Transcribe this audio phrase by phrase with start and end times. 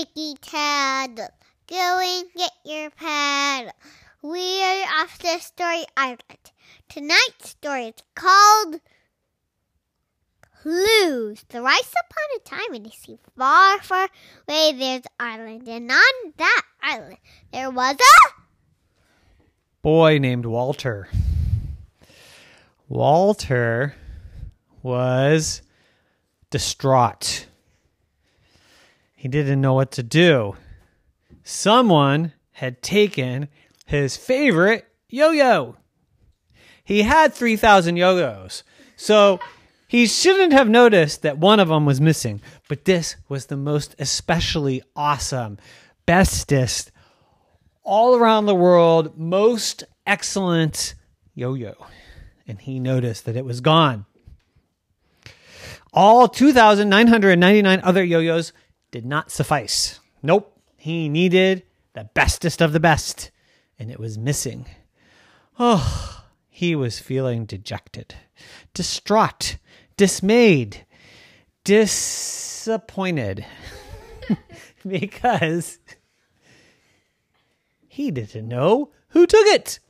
[0.00, 1.28] ticky taddle.
[1.68, 3.72] Go and get your paddle.
[4.22, 6.52] We are off to Story Island.
[6.88, 8.80] Tonight's story is called
[10.62, 11.44] Clues.
[11.48, 14.08] The Rice upon a time in a sea far, far
[14.48, 17.18] away there's an island, and on that island
[17.52, 18.30] there was a
[19.82, 21.08] boy named Walter.
[22.88, 23.94] Walter
[24.82, 25.60] was
[26.50, 27.46] distraught.
[29.20, 30.56] He didn't know what to do.
[31.44, 33.48] Someone had taken
[33.84, 35.76] his favorite yo yo.
[36.82, 38.62] He had 3,000 yo yos.
[38.96, 39.38] So
[39.86, 42.40] he shouldn't have noticed that one of them was missing.
[42.66, 45.58] But this was the most especially awesome,
[46.06, 46.90] bestest,
[47.82, 50.94] all around the world, most excellent
[51.34, 51.74] yo yo.
[52.48, 54.06] And he noticed that it was gone.
[55.92, 58.54] All 2,999 other yo yos
[58.90, 60.00] did not suffice.
[60.22, 60.56] Nope.
[60.76, 63.30] He needed the bestest of the best,
[63.78, 64.66] and it was missing.
[65.58, 68.14] Oh, he was feeling dejected,
[68.72, 69.58] distraught,
[69.96, 70.86] dismayed,
[71.64, 73.44] disappointed
[74.86, 75.78] because
[77.88, 79.80] he didn't know who took it.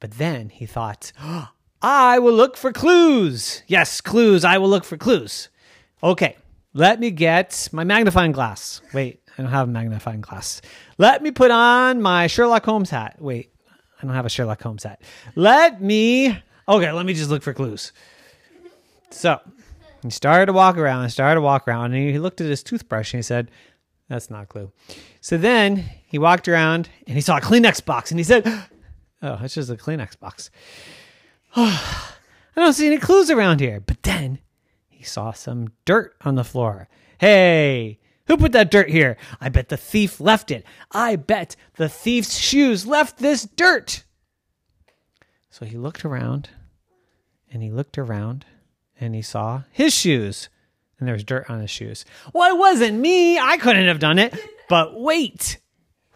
[0.00, 1.50] But then he thought, oh,
[1.82, 3.62] I will look for clues.
[3.66, 4.44] Yes, clues.
[4.44, 5.48] I will look for clues.
[6.02, 6.36] Okay,
[6.74, 8.80] let me get my magnifying glass.
[8.92, 10.62] Wait, I don't have a magnifying glass.
[10.98, 13.16] Let me put on my Sherlock Holmes hat.
[13.20, 13.52] Wait,
[14.00, 15.02] I don't have a Sherlock Holmes hat.
[15.34, 16.38] Let me.
[16.68, 17.92] Okay, let me just look for clues.
[19.10, 19.40] So
[20.02, 23.12] he started to walk around started to walk around, and he looked at his toothbrush
[23.12, 23.50] and he said,
[24.08, 24.72] That's not a clue.
[25.20, 28.46] So then he walked around and he saw a Kleenex box and he said,
[29.22, 30.50] Oh, it's just a Kleenex box.
[31.54, 32.08] Oh,
[32.56, 33.80] I don't see any clues around here.
[33.80, 34.40] But then
[35.02, 36.88] saw some dirt on the floor.
[37.18, 39.16] Hey, who put that dirt here?
[39.40, 40.64] I bet the thief left it.
[40.90, 44.04] I bet the thief's shoes left this dirt.
[45.50, 46.48] So he looked around
[47.52, 48.46] and he looked around
[48.98, 50.48] and he saw his shoes
[50.98, 52.04] and there was dirt on his shoes.
[52.32, 53.38] Well, it wasn't me.
[53.38, 54.34] I couldn't have done it.
[54.68, 55.58] But wait,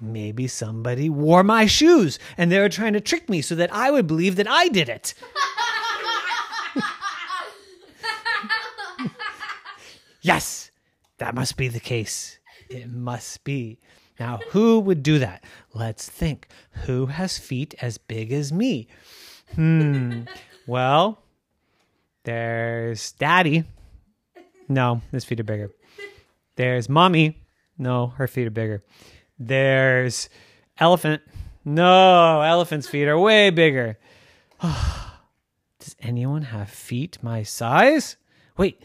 [0.00, 3.90] maybe somebody wore my shoes and they were trying to trick me so that I
[3.90, 5.14] would believe that I did it.
[10.24, 10.70] Yes,
[11.18, 12.38] that must be the case.
[12.70, 13.78] It must be.
[14.18, 15.44] Now, who would do that?
[15.74, 16.48] Let's think.
[16.86, 18.88] Who has feet as big as me?
[19.54, 20.22] Hmm.
[20.66, 21.18] Well,
[22.22, 23.64] there's Daddy.
[24.66, 25.70] No, his feet are bigger.
[26.56, 27.42] There's Mommy.
[27.76, 28.82] No, her feet are bigger.
[29.38, 30.30] There's
[30.78, 31.20] Elephant.
[31.66, 33.98] No, Elephant's feet are way bigger.
[34.62, 38.16] Does anyone have feet my size?
[38.56, 38.82] Wait,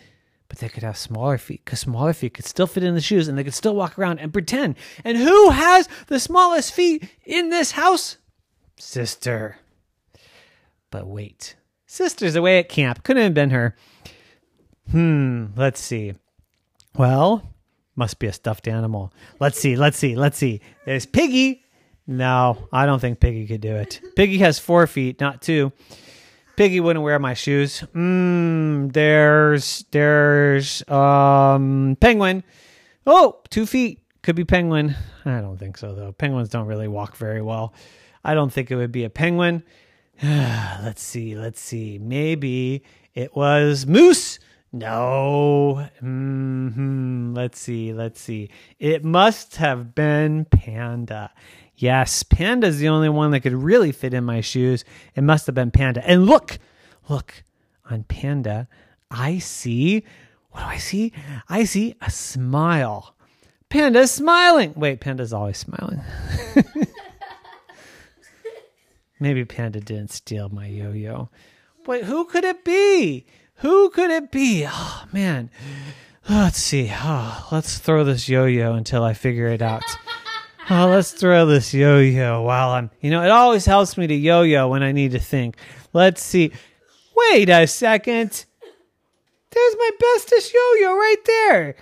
[0.59, 3.37] they could have smaller feet because smaller feet could still fit in the shoes and
[3.37, 4.75] they could still walk around and pretend.
[5.03, 8.17] And who has the smallest feet in this house?
[8.77, 9.57] Sister.
[10.91, 11.55] But wait,
[11.85, 13.03] sister's away at camp.
[13.03, 13.75] Couldn't have been her.
[14.91, 16.15] Hmm, let's see.
[16.95, 17.53] Well,
[17.95, 19.13] must be a stuffed animal.
[19.39, 20.61] Let's see, let's see, let's see.
[20.85, 21.63] There's Piggy.
[22.07, 24.01] No, I don't think Piggy could do it.
[24.15, 25.71] Piggy has four feet, not two.
[26.59, 27.85] Piggy wouldn't wear my shoes.
[27.95, 32.43] Mm, there's there's um penguin.
[33.07, 34.01] Oh, two feet.
[34.23, 34.93] Could be penguin.
[35.23, 36.11] I don't think so though.
[36.11, 37.73] Penguins don't really walk very well.
[38.25, 39.63] I don't think it would be a penguin.
[40.21, 41.97] let's see, let's see.
[41.97, 42.83] Maybe
[43.13, 44.37] it was moose.
[44.71, 45.87] No.
[45.99, 48.49] hmm Let's see, let's see.
[48.79, 51.31] It must have been panda.
[51.75, 54.83] Yes, Panda's the only one that could really fit in my shoes.
[55.15, 56.05] It must have been Panda.
[56.05, 56.59] And look,
[57.07, 57.33] look,
[57.89, 58.67] on Panda,
[59.09, 60.03] I see,
[60.51, 61.13] what do I see?
[61.47, 63.15] I see a smile.
[63.69, 64.73] Panda's smiling.
[64.75, 66.01] Wait, Panda's always smiling.
[69.21, 71.29] Maybe Panda didn't steal my yo yo.
[71.85, 73.25] Wait, who could it be?
[73.59, 74.65] Who could it be?
[74.67, 75.49] Oh, man.
[76.27, 76.91] Ah, let's see.
[76.93, 79.83] Oh, let's throw this yo yo until I figure it out.
[80.71, 84.67] Oh, let's throw this yo-yo while I'm, you know, it always helps me to yo-yo
[84.67, 85.57] when I need to think.
[85.93, 86.51] Let's see.
[87.15, 88.45] Wait a second.
[89.49, 91.75] There's my bestest yo-yo right there.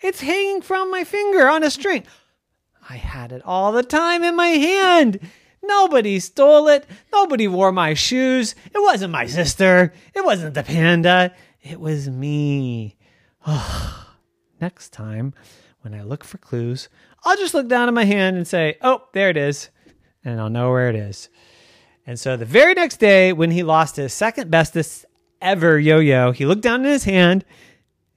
[0.00, 2.02] It's hanging from my finger on a string.
[2.90, 5.20] I had it all the time in my hand.
[5.66, 6.86] Nobody stole it.
[7.12, 8.54] Nobody wore my shoes.
[8.66, 9.92] It wasn't my sister.
[10.14, 11.34] It wasn't the panda.
[11.62, 12.96] It was me.
[13.46, 14.06] Oh,
[14.60, 15.34] next time
[15.80, 16.88] when I look for clues,
[17.24, 19.70] I'll just look down at my hand and say, oh, there it is.
[20.24, 21.28] And I'll know where it is.
[22.06, 25.06] And so the very next day, when he lost his second bestest
[25.40, 27.44] ever yo yo, he looked down in his hand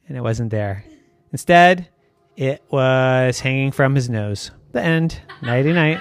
[0.07, 0.83] and it wasn't there.
[1.31, 1.89] Instead,
[2.37, 4.51] It was hanging from his nose.
[4.71, 5.19] The end.
[5.41, 5.99] Nighty night.